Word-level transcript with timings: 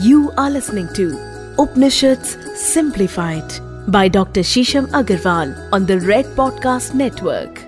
You 0.00 0.30
are 0.38 0.50
listening 0.50 0.88
to 0.94 1.18
Upanishads 1.58 2.38
Simplified 2.56 3.52
by 3.88 4.08
Dr. 4.08 4.40
Shisham 4.40 4.86
Agarwal 4.86 5.68
on 5.70 5.84
the 5.84 6.00
Red 6.00 6.24
Podcast 6.24 6.94
Network. 6.94 7.58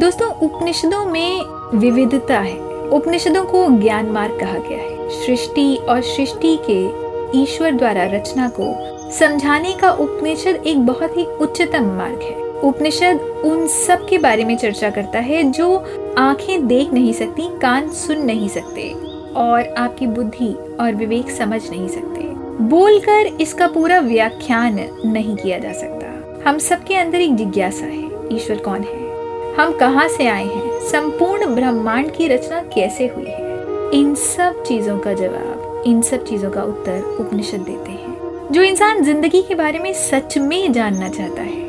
दोस्तों, 0.00 0.30
उपनिषदों 0.30 1.06
में 1.06 1.42
विविधता 1.78 2.38
है 2.38 2.58
उपनिषदों 2.88 3.44
को 3.44 3.80
ज्ञान 3.80 4.06
मार्ग 4.06 4.40
कहा 4.40 4.58
गया 4.58 4.78
है 4.78 5.26
सृष्टि 5.26 5.76
और 5.76 6.02
सृष्टि 6.02 6.58
के 6.70 6.80
ईश्वर 7.42 7.72
द्वारा 7.72 8.04
रचना 8.04 8.48
को 8.48 8.74
समझाने 9.12 9.72
का 9.72 9.92
उपनिषद 9.92 10.62
एक 10.66 10.86
बहुत 10.86 11.16
ही 11.16 11.24
उच्चतम 11.24 11.84
मार्ग 11.84 12.22
है 12.22 12.36
उपनिषद 12.60 13.42
उन 13.44 13.66
सब 13.66 14.08
के 14.08 14.18
बारे 14.18 14.44
में 14.44 14.56
चर्चा 14.56 14.90
करता 14.90 15.18
है 15.18 15.50
जो 15.50 15.76
आँखें 16.18 16.66
देख 16.66 16.92
नहीं 16.92 17.12
सकती, 17.12 17.58
कान 17.58 17.90
सुन 17.90 18.18
नहीं 18.18 18.48
सकते 18.48 19.07
और 19.38 19.74
आपकी 19.78 20.06
बुद्धि 20.06 20.54
और 20.80 20.94
विवेक 20.94 21.30
समझ 21.30 21.70
नहीं 21.70 21.88
सकते। 21.88 22.20
बोलकर 22.64 23.26
इसका 23.40 23.66
पूरा 23.66 24.00
व्याख्यान 24.00 24.80
नहीं 25.04 25.36
किया 25.36 25.58
जा 25.58 25.72
सकता। 25.72 26.48
हम 26.50 26.58
सबके 26.58 26.94
अंदर 26.94 27.20
एक 27.20 27.36
जिज्ञासा 27.36 27.86
है, 27.86 28.36
ईश्वर 28.36 28.56
कौन 28.56 28.82
है? 28.82 29.08
हम 29.54 29.72
कहाँ 29.72 30.08
से 30.08 30.26
आए 30.26 30.44
हैं? 30.44 30.70
संपूर्ण 30.88 31.54
ब्रह्मांड 31.54 32.10
की 32.10 32.28
रचना 32.28 32.62
कैसे 32.62 33.06
हुई 33.06 33.24
है? 33.24 33.48
इन 34.00 34.14
सब 34.14 34.62
चीज़ों 34.62 34.98
का 34.98 35.12
जवाब, 35.12 35.82
इन 35.86 36.02
सब 36.02 36.24
चीज़ों 36.24 36.50
का 36.50 36.62
उत्तर 36.62 37.16
उपनिषद 37.20 37.58
देते 37.58 37.90
हैं। 37.90 38.48
जो 38.52 38.62
इंसान 38.62 39.02
ज़िंदगी 39.02 39.42
के 39.42 39.54
बारे 39.54 39.78
में 39.78 39.92
सच 39.92 40.38
में 40.38 40.72
जानना 40.72 41.08
चाहता 41.08 41.42
है, 41.42 41.68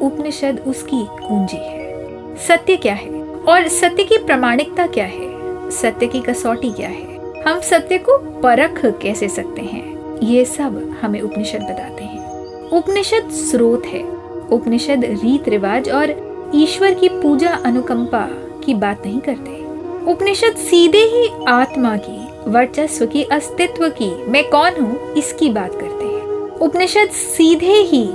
उपनिषद 0.00 0.62
उसकी 0.66 1.06
कुंजी 1.06 1.56
है। 1.56 2.36
सत्य 2.36 2.76
क्या 2.76 2.94
है? 2.94 3.22
और 3.48 3.68
सत्य 3.68 4.04
की 4.04 4.18
प्रामाणिकता 4.18 4.86
क्या 4.86 5.04
है? 5.04 5.27
सत्य 5.70 6.06
की 6.06 6.20
कसौटी 6.20 6.70
क्या 6.70 6.88
है? 6.88 7.18
हम 7.48 7.60
सत्य 7.60 7.98
को 7.98 8.40
परख 8.40 8.86
कैसे 9.02 9.28
सकते 9.28 9.62
हैं? 9.62 10.18
ये 10.22 10.44
सब 10.44 10.96
हमें 11.00 11.20
उपनिषद 11.20 11.58
बताते 11.58 12.04
हैं। 12.04 12.18
उपनिषद 12.70 13.30
स्रोत 13.30 13.86
है। 13.86 14.02
उपनिषद 14.52 15.04
रीत 15.04 15.48
रिवाज 15.48 15.90
और 15.90 16.28
ईश्वर 16.54 16.94
की 16.94 17.08
पूजा 17.08 17.50
अनुकंपा 17.50 18.28
की 18.64 18.74
बात 18.74 19.06
नहीं 19.06 19.20
करते। 19.20 19.58
उपनिषद 20.10 20.56
सीधे 20.56 20.98
ही 20.98 21.44
आत्मा 21.48 21.96
की, 21.96 22.50
वर्चस्व 22.50 23.06
की, 23.06 23.22
अस्तित्व 23.22 23.88
की, 23.88 24.24
मैं 24.24 24.48
कौन 24.48 24.72
हूँ, 24.80 25.12
इसकी 25.12 25.50
बात 25.50 25.72
करते 25.72 26.04
हैं। 26.04 26.22
उपनिषद 26.50 27.08
सीधे 27.08 27.72
ही 27.72 28.10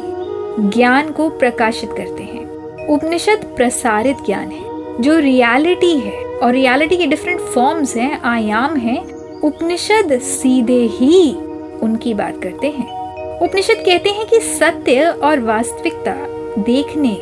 ज्ञान 0.69 1.11
को 1.11 1.29
प्रकाशित 1.29 1.89
करते 1.89 2.23
हैं। 2.23 2.43
उपनिषद 2.87 3.53
प्रसारित 3.55 4.17
ज्ञान 4.25 4.51
है, 4.51 4.63
जो 5.01 5.19
रियलिटी 5.19 5.99
है। 5.99 6.22
और 6.43 6.53
रियलिटी 6.53 6.97
के 6.97 7.05
डिफरेंट 7.05 7.39
फॉर्म्स 7.39 7.95
हैं, 7.95 8.21
आयाम 8.21 8.75
हैं, 8.75 9.03
उपनिषद 9.39 10.19
सीधे 10.19 10.81
ही 10.91 11.33
उनकी 11.81 12.13
बात 12.13 12.41
करते 12.43 12.67
हैं। 12.67 13.39
उपनिषद 13.39 13.83
कहते 13.85 14.09
हैं 14.09 14.25
कि 14.25 14.39
सत्य 14.39 15.05
और 15.05 15.39
वास्तविकता 15.39 16.15
देखने 16.63 17.17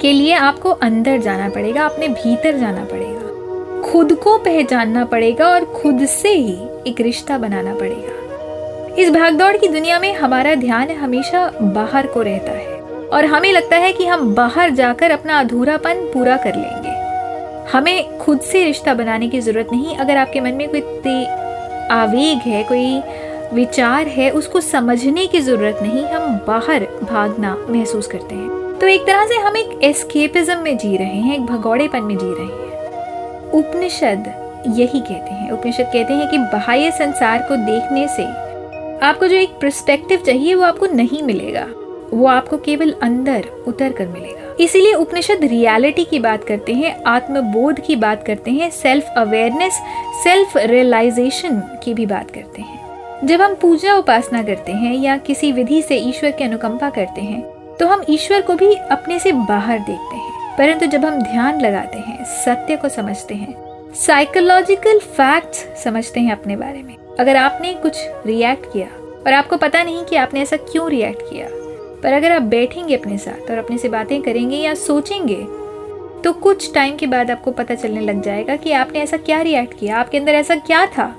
के 0.00 0.12
लिए 0.12 0.34
आपको 0.34 0.70
अंदर 0.70 1.18
जाना 1.18 1.48
पड़ेगा 1.48 1.84
अपने 1.84 2.08
भीतर 2.08 2.58
जाना 2.58 2.84
पड़ेगा। 2.84 3.90
खुद 3.90 4.12
को 4.14 4.38
पहचानना 4.38 5.04
पड़ेगा 5.04 5.48
और 5.48 5.64
खुद 5.64 6.06
से 6.06 6.28
ही 6.28 6.58
एक 6.86 7.00
रिश्ता 7.00 7.38
बनाना 7.38 7.74
पड़ेगा। 7.74 8.94
इस 8.94 9.10
भागदौड़ 9.10 9.56
की 9.56 9.68
दुनिया 9.68 9.98
में 9.98 10.14
हमारा 10.14 10.54
ध्यान 10.54 10.90
हमेशा 10.90 11.52
बाहर 11.62 12.06
को 12.06 12.22
रहता 12.22 12.52
है 12.52 12.80
और 13.12 13.24
हमें 13.24 13.52
लगता 13.52 13.76
है 13.76 13.92
कि 13.92 14.06
हम 14.06 14.34
बाहर 14.34 14.70
जाकर 14.70 15.10
अपना 15.10 15.40
अधूरापन 15.40 15.94
पूरा 15.94 16.36
कर 16.36 16.54
लेंगे। 16.56 16.91
हमें 17.72 18.18
खुद 18.18 18.40
से 18.40 18.64
रिश्ता 18.64 18.94
बनाने 18.94 19.28
की 19.28 19.40
ज़रूरत 19.40 19.68
नहीं। 19.72 19.96
अगर 19.96 20.16
आपके 20.16 20.40
मन 20.40 20.52
में 20.52 20.68
कोई 20.68 21.24
आवेग 21.90 22.38
है, 22.38 22.62
कोई 22.62 23.00
विचार 23.54 24.06
है, 24.06 24.30
उसको 24.30 24.60
समझने 24.60 25.26
की 25.26 25.40
ज़रूरत 25.40 25.78
नहीं, 25.82 26.04
हम 26.04 26.44
बाहर 26.46 26.86
भागना 27.02 27.66
महसूस 27.70 28.06
करते 28.06 28.34
हैं। 28.34 28.78
तो 28.78 28.86
एक 28.86 29.06
तरह 29.06 29.26
से 29.26 29.34
हम 29.34 29.56
एक 29.56 29.78
एस्केपिज्म 29.84 30.58
में 30.58 30.78
जी 30.78 30.96
रहे 30.96 31.06
हैं, 31.06 31.34
एक 31.34 31.46
भगौड़ेपन 31.46 32.02
में 32.02 32.18
जी 32.18 32.26
रहे 32.26 32.44
हैं। 32.44 33.50
उपनिषद 33.50 34.32
यही 34.76 35.00
कहते 35.00 35.34
हैं। 35.34 35.50
उपनिषद 35.50 35.84
कहते 35.84 36.14
हैं 36.14 36.28
कि 36.28 36.38
बाह्य 36.38 36.90
संसार 36.90 37.38
को 37.38 37.56
देखने 37.56 38.08
से 38.08 38.24
आपको 39.06 39.28
जो 39.28 39.36
एक 39.36 39.50
प्रस्पेक्टिव 39.50 40.22
चाहिए, 40.26 40.54
वो 40.54 40.62
आपको 40.62 40.86
नहीं 40.86 41.22
मिलेगा। 41.22 41.66
वो 42.12 42.26
आपको 42.26 42.56
केवल 42.56 42.94
अंदर 43.02 43.44
उतर 43.66 43.92
कर 43.92 44.06
मिलेगा। 44.06 44.56
इसीलिए 44.60 44.94
उपनिषद 44.94 45.44
रियलिटी 45.44 46.04
की 46.04 46.18
बात 46.18 46.44
करते 46.44 46.72
हैं, 46.72 47.02
आत्मबोध 47.04 47.80
की 47.80 47.96
बात 47.96 48.26
करते 48.26 48.50
हैं 48.50 48.70
सेल्फ 48.70 49.14
अवेयरनेस 49.16 49.80
सेल्फ 50.24 50.56
रियलाइजेशन 50.56 51.62
की 51.84 51.94
भी 51.94 52.06
बात 52.06 52.30
करते 52.30 52.62
हैं। 52.62 53.26
जब 53.26 53.42
हम 53.42 53.54
पूजा 53.54 53.94
उपासना 53.94 54.42
करते 54.42 54.72
हैं 54.72 54.94
या 54.94 55.16
किसी 55.16 55.52
विधि 55.52 55.80
से 55.82 55.96
ईश्वर 55.98 56.30
की 56.30 56.44
अनुकंपा 56.44 56.90
करते 56.90 57.20
हैं 57.20 57.42
तो 57.76 57.86
हम 57.86 58.02
ईश्वर 58.08 58.42
को 58.42 58.54
भी 58.54 58.74
अपने 58.74 59.18
से 59.18 59.32
बाहर 59.32 59.78
देखते 59.78 60.16
हैं। 60.16 60.56
परंतु 60.58 60.86
जब 60.86 61.04
हम 61.04 61.22
ध्यान 61.22 61.60
लगाते 61.60 61.98
हैं, 61.98 62.24
सत्य 62.24 62.76
को 62.76 62.88
समझते 62.88 63.34
हैं 63.34 63.54
साइकोलॉजिकल 63.96 64.98
फैक्ट्स 64.98 65.64
समझते 65.84 66.20
हैं 66.20 66.32
अपने 66.32 66.56
बारे 66.56 66.82
में। 66.82 66.96
अगर 67.20 67.36
आपने 67.36 67.72
कुछ 67.74 67.96
रिएक्ट 68.26 68.72
किया 68.72 68.86
और 69.26 69.32
आपको 69.32 69.56
पता 69.56 69.82
नहीं 69.82 70.04
कि 70.04 70.16
आपने 70.16 70.40
ऐसा 70.42 70.56
क्यों 70.56 70.88
रिएक्ट 70.90 71.22
किया 71.22 71.46
पर 72.02 72.12
अगर 72.12 72.32
आप 72.32 72.42
बैठेंगे 72.42 72.96
अपने 72.96 73.18
साथ 73.18 73.50
और 73.50 73.58
अपने 73.58 73.78
से 73.78 73.88
बातें 73.88 74.20
करेंगे 74.22 74.56
या 74.56 74.74
सोचेंगे 74.74 75.42
तो 76.24 76.32
कुछ 76.32 76.72
टाइम 76.74 76.96
के 76.96 77.06
बाद 77.06 77.30
आपको 77.30 77.50
पता 77.50 77.74
चलने 77.74 78.00
लग 78.00 78.22
जाएगा 78.22 78.56
कि 78.56 78.72
आपने 78.72 79.00
ऐसा 79.00 79.16
क्या 79.16 79.40
रिएक्ट 79.40 79.78
किया, 79.78 79.96
आपके 79.96 80.18
अंदर 80.18 80.34
ऐसा 80.34 80.54
क्या 80.56 80.84
था, 80.86 81.14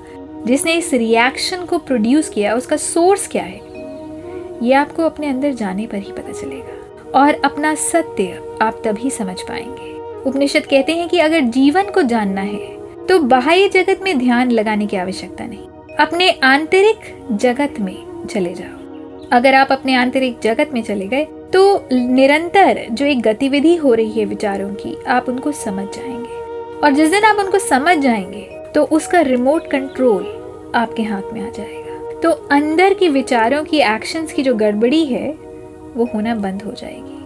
जिसने 0.46 0.74
इस 0.74 0.92
रिएक्शन 0.92 1.64
को 1.64 1.78
प्रोड्यूस 1.78 2.28
किया, 2.28 2.54
उसका 2.54 2.76
सोर्स 2.76 3.26
क्या 3.28 3.42
है। 3.42 3.60
ये 4.62 4.72
आपको 4.74 5.02
अपने 5.02 5.26
अंदर 5.26 5.52
जाने 5.52 5.86
पर 5.86 5.98
ही 5.98 6.12
पता 6.12 6.32
चलेगा 6.32 7.20
और 7.20 7.40
अपना 7.44 7.74
सत्य 7.74 8.40
आप 8.62 8.80
तभी 8.84 9.10
समझ 9.10 9.40
पाएँगे। 9.40 9.92
उपनिषद 10.30 10.66
कहते 10.66 10.92
हैं 10.92 11.08
कि 11.08 11.18
अगर 11.18 11.40
जीवन 11.50 11.90
को 11.90 12.02
जानना 12.04 12.40
है 12.40 13.06
तो 13.06 13.18
बाह्य 13.20 13.68
जगत 13.68 14.00
में 14.02 14.18
ध्यान 14.18 14.50
लगाने 14.50 14.86
की 14.86 14.96
आवश्यकता 14.96 15.46
नहीं। 15.46 15.96
अपने 15.96 16.30
आंतरिक 16.44 17.12
जगत 17.32 17.80
में 17.80 18.26
चले 18.26 18.54
जाओ। 18.54 18.83
अगर 19.32 19.54
आप 19.54 19.72
अपने 19.72 19.94
आंतरिक 19.94 20.38
जगत 20.42 20.70
में 20.74 20.82
चले 20.82 21.06
गए 21.06 21.26
तो 21.52 21.88
निरंतर 21.92 22.86
जो 22.90 23.06
एक 23.06 23.20
गतिविधि 23.22 23.76
हो 23.76 23.94
रही 23.94 24.10
है 24.10 24.24
विचारों 24.24 24.70
की, 24.70 24.96
आप 25.08 25.28
उनको 25.28 25.52
समझ 25.52 25.84
जाएँगे। 25.84 26.34
और 26.80 26.92
जिस 26.92 27.10
दिन 27.10 27.24
आप 27.24 27.36
उनको 27.36 27.58
समझ 27.58 27.98
जाएँगे 27.98 28.48
तो 28.74 28.84
उसका 28.84 29.20
रिमोट 29.20 29.70
कंट्रोल 29.70 30.22
आपके 30.74 31.02
हाथ 31.02 31.32
में 31.32 31.40
आ 31.40 31.50
जाएगा। 31.50 32.20
तो 32.20 32.30
अंदर 32.30 32.94
की 32.94 33.08
विचारों 33.08 33.64
की 33.64 33.78
एक्शंस 33.78 34.32
की 34.32 34.42
जो 34.42 34.54
गड़बड़ी 34.54 35.04
है, 35.04 35.30
वो 35.94 36.08
होना 36.14 36.34
बंद 36.34 36.62
हो 36.62 36.72
जाएगी। 36.72 37.20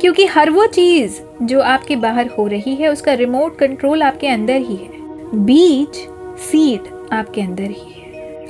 क्योंकि 0.00 0.26
हर 0.26 0.50
वो 0.50 0.66
चीज़ 0.66 1.20
जो 1.42 1.60
आपके 1.60 1.96
बाहर 1.96 2.26
हो 2.38 2.46
रही 2.46 2.74
है, 2.74 2.88
उसका 2.88 3.12
रिमोट 3.12 3.58
कंट्रोल 3.58 4.02
आपके 4.02 4.28
अंदर 4.28 4.56
ही 4.56 4.76
है। 4.76 4.88
बीज 5.44 6.08
सीड 6.40 6.80
आपके 7.12 7.40
अंदर 7.40 7.62
ही 7.62 7.92
है। 7.92 8.03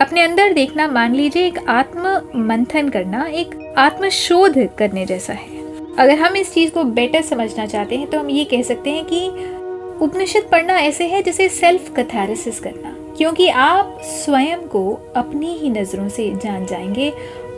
अपने 0.04 0.22
अंदर 0.22 0.52
देखना, 0.52 0.86
मान 0.88 1.14
लीजिए 1.14 1.46
एक 1.46 1.58
आत्म 1.68 2.42
मंथन 2.46 2.88
करना, 2.88 3.24
एक 3.26 3.74
आत्म 3.78 4.08
शोध 4.08 4.54
करने 4.78 5.06
जैसा 5.06 5.32
है। 5.32 5.62
अगर 5.98 6.18
हम 6.18 6.36
इस 6.36 6.52
चीज़ 6.54 6.72
को 6.72 6.84
बेटर 6.84 7.22
समझना 7.22 7.66
चाहते 7.66 7.96
हैं 7.96 8.10
तो 8.10 8.18
हम 8.18 8.30
ये 8.30 8.44
कह 8.44 8.62
सकते 8.62 8.90
हैं 8.90 9.04
कि 9.04 9.28
उपनिषद 10.04 10.48
पढ़ना 10.52 10.78
ऐसे 10.78 11.06
है 11.06 11.22
जैसे 11.22 11.48
सेल्फ 11.48 11.90
कथेरिसिस 11.96 12.60
करना। 12.60 12.94
क्योंकि 13.16 13.48
आप 13.48 13.98
स्वयं 14.02 14.66
को 14.66 15.12
अपनी 15.16 15.54
ही 15.54 15.70
नज़रों 15.70 16.08
से 16.08 16.30
जान 16.34 16.66
जाएँगे 16.66 17.12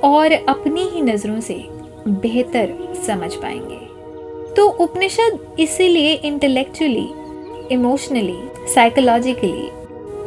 और 0.04 0.32
अपनी 0.32 0.82
ही 0.82 1.00
नज़रों 1.00 1.40
से 1.40 1.54
बेहतर 2.08 2.74
समझ 3.06 3.34
पाएँगे। 3.34 3.80
तो 4.54 4.68
उपनिषद 4.68 5.56
इसीलिए 5.58 6.12
इंटेलेक्चुअली 6.14 7.08
इमोशनली 7.70 8.38
साइकोलॉजिकली 8.74 9.68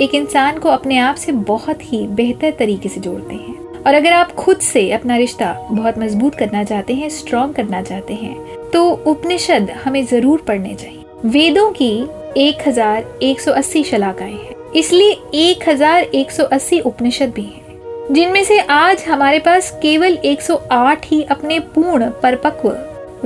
एक 0.01 0.13
इंसान 0.15 0.57
को 0.57 0.69
अपने 0.69 0.97
आप 0.97 1.15
से 1.15 1.31
बहुत 1.31 1.79
ही 1.83 2.05
बेहतर 2.07 2.51
तरीके 2.59 2.89
से 2.89 2.99
जोड़ते 3.01 3.35
हैं। 3.35 3.55
और 3.77 3.93
अगर 3.93 4.13
आप 4.13 4.31
खुद 4.31 4.57
से 4.57 4.91
अपना 4.91 5.15
रिश्ता 5.17 5.51
बहुत 5.71 5.97
मज़बूत 5.99 6.35
करना 6.35 6.63
चाहते 6.63 6.93
हैं 6.93 7.09
स्ट्रॉन्ग 7.09 7.55
करना 7.55 7.81
चाहते 7.81 8.13
हैं 8.13 8.35
तो 8.71 8.89
उपनिषद 9.07 9.69
हमें 9.83 10.05
ज़रूर 10.05 10.41
पढ़ने 10.41 10.73
चाहिए। 10.75 11.03
वेदों 11.25 11.69
की 11.71 11.91
1180 12.37 13.83
शलाकाएँ 13.83 14.33
हैं। 14.33 14.55
इसलिए 14.75 15.17
1180 15.35 16.79
उपनिषद 16.79 17.29
भी 17.29 17.43
हैं। 17.43 18.13
जिनमें 18.13 18.43
से 18.43 18.59
आज 18.59 19.03
हमारे 19.07 19.39
पास 19.39 19.71
केवल 19.81 20.17
108 20.25 21.05
ही 21.05 21.21
अपने 21.23 21.59
पूर्ण 21.59 22.09
परपक्व 22.23 22.69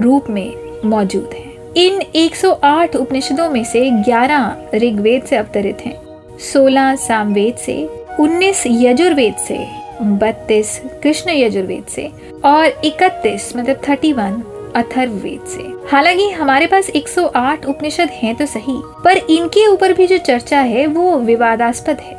रूप 0.01 0.29
में 0.29 0.53
मौजूद 0.85 1.29
हैं। 1.33 1.73
इन 1.73 2.01
108 2.15 2.95
उपनिषदों 2.95 3.49
में 3.49 3.63
से 3.63 3.89
11 4.03 4.55
ऋग्वेद 4.75 5.23
से 5.23 5.35
अवतरित 5.35 5.77
हैं। 5.81 6.02
सोलह 6.43 6.95
सामवेद 6.95 7.55
से, 7.55 7.89
उन्नीस 8.19 8.63
यजुर्वेद 8.67 9.35
से, 9.35 9.67
बत्तीस 10.01 10.81
कृष्ण 11.03 11.31
यजुर्वेद 11.31 11.85
से 11.85 12.11
और 12.45 12.65
इकतीस 12.83 13.55
मतलब 13.55 13.81
थर्टी 13.89 14.13
वन 14.13 14.43
अथर्ववेद 14.75 15.47
से। 15.47 15.89
हालाँकि 15.91 16.29
हमारे 16.29 16.67
पास 16.67 16.89
108 16.89 17.65
उपनिषद 17.65 18.09
हैं 18.11 18.35
तो 18.35 18.45
सही, 18.45 18.75
पर 19.05 19.17
इनके 19.17 19.67
ऊपर 19.67 19.93
भी 19.93 20.07
जो 20.07 20.17
चर्चा 20.17 20.59
है 20.59 20.87
वो 20.87 21.17
विवादास्पद 21.17 21.99
है। 22.01 22.15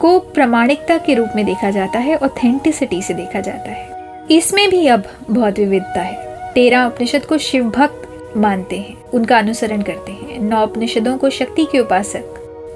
को 0.00 0.18
प्रमाणिकता 0.18 0.98
के 0.98 1.14
रूप 1.14 1.28
में 1.36 1.44
देखा 1.44 1.70
जाता 1.70 1.98
है 1.98 2.16
ऑथेंटिसिटी 2.16 3.02
से 3.02 3.14
देखा 3.14 3.40
जाता 3.40 3.70
है। 3.70 3.88
इसमें 4.30 4.70
भी 4.70 4.86
अब 4.86 5.04
बहुत 5.30 5.58
विविधता 5.58 6.00
है। 6.00 6.32
तेरह 6.54 6.84
उपनिषद 6.84 7.24
को 7.24 7.38
शिव 7.38 7.64
भक्त 7.64 8.08
मानते 8.36 8.76
हैं, 8.76 9.04
उनका 9.14 9.38
अनुसरण 9.38 9.82
करते 9.82 10.12
हैं। 10.12 10.42
नौ 10.42 10.64
उपनिषदों 10.64 11.18
को 11.18 11.30
शक्ति 11.30 11.66
के 11.72 11.78
उपासक 11.78 12.24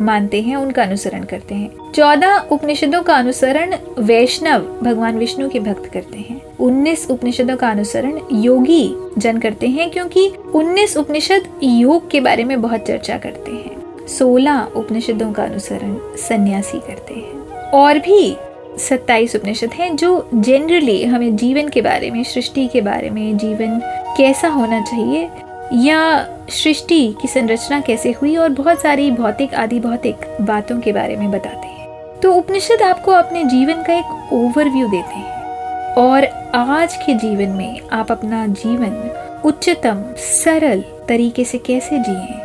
मानते 0.03 0.41
हैं, 0.41 0.57
उनका 0.57 0.83
अनुसरण 0.83 1.25
करते 1.25 1.55
हैं। 1.55 1.93
चौदह 1.93 2.37
उपनिषदों 2.37 3.03
का 3.03 3.15
अनुसरण 3.15 3.77
वैष्णव, 3.99 4.61
भगवान 4.83 5.19
विष्णु 5.19 5.49
के 5.49 5.61
भक्त 5.61 5.87
करते 5.87 6.19
हैं। 6.19 6.43
उन्नीस 6.61 7.11
उपनिषदों 7.11 7.57
का 7.57 7.71
अनुसरण 7.71 8.21
योगी 8.33 8.95
जन 9.19 9.39
करते 9.39 9.67
हैं, 9.67 9.91
क्योंकि 9.91 10.33
उन्नीस 10.55 10.97
उपनिषद 10.97 11.49
योग 11.63 12.11
के 12.11 12.21
बारे 12.21 12.45
में 12.45 12.63
बहुत 12.63 12.81
चर्चा 12.81 13.19
करते 13.19 13.51
हैं। 13.51 14.07
सोलह 14.07 14.63
उपनिषदों 14.77 15.33
का 15.33 15.45
अनुसरण 15.45 15.97
सन्यासी 16.17 16.79
करते 16.79 17.15
हैं। 17.15 17.49
और 17.71 17.99
भी 17.99 18.37
सत्ताईस 18.79 19.37
उपनिषद 19.37 19.71
हैं, 19.75 19.97
जो 19.97 20.29
जनरली 20.35 21.05
हमें 21.05 21.37
जीवन 21.37 21.69
के 21.69 21.81
बारे 21.81 22.11
में, 22.11 22.25
सृष्टि 22.25 22.67
के 22.67 22.81
बारे 22.81 23.11
में, 23.11 23.37
जीवन 23.37 23.81
कैसा 24.17 24.49
होना 24.49 24.81
चाहिए 24.81 25.31
या 25.73 26.29
सृष्टि 26.51 27.15
की 27.23 27.29
संरचना 27.29 27.81
कैसे 27.81 28.11
हुई 28.13 28.37
और 28.37 28.49
बहुत 28.49 28.81
सारी 28.81 29.11
भौतिक, 29.11 29.55
आदि 29.55 29.81
भौतिक 29.81 30.17
बातों 30.41 30.81
के 30.81 30.93
बारे 30.93 31.17
में 31.17 31.31
बताते 31.31 31.67
हैं। 31.67 32.21
तो 32.21 32.33
उपनिषद 32.35 32.83
आपको 32.83 33.13
अपने 33.13 33.45
जीवन 33.45 33.83
का 33.83 33.95
एक 33.95 34.33
ओवरव्यू 34.33 34.89
देते 34.89 35.15
हैं। 35.15 35.35
और 35.95 36.25
आज 36.55 36.97
के 36.97 37.15
जीवन 37.15 37.49
में 37.49 37.81
आप 37.93 38.13
अपना 38.13 38.47
जीवन 38.47 39.43
उच्चतम, 39.45 40.03
सरल 40.19 40.85
तरीके 41.09 41.45
से 41.45 41.59
कैसे 41.59 41.99
जिए, 41.99 42.41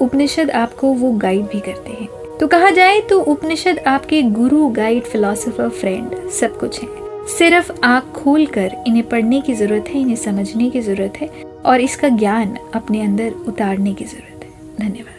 उपनिषद 0.00 0.50
आपको 0.50 0.92
वो 0.92 1.10
गाइड 1.10 1.42
भी 1.42 1.60
करते 1.60 1.92
हैं। 1.92 2.08
तो 2.40 2.46
कहा 2.46 2.70
जाए 2.70 3.00
तो 3.00 3.20
उपनिषद 3.20 3.78
आपके 3.78 4.22
गुरु 4.22 4.68
गाइड 4.68 5.02
फिलोसोफर 5.02 5.68
फ्रेंड 5.68 6.30
सब 6.30 6.58
कुछ 6.58 6.82
है। 6.82 6.88
सिर्फ़ 7.28 7.72
आँख 7.84 8.04
खोल 8.04 8.46
कर 8.46 8.76
इन्हें 8.86 9.08
पढ़ने 9.08 9.40
की 9.40 9.54
ज़रूरत 9.54 9.84
है, 9.88 10.00
इन्हें 10.00 10.16
समझने 10.16 10.70
की 10.70 10.80
ज़रूरत 10.80 11.12
है 11.16 11.53
और 11.66 11.80
इसका 11.80 12.08
ज्ञान 12.08 12.56
अपने 12.74 13.00
अंदर 13.00 13.32
उतारने 13.32 13.94
की 13.94 14.04
ज़रूरत 14.04 14.44
है। 14.44 14.88
धन्यवाद। 14.88 15.13